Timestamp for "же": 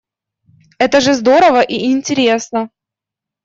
0.99-1.13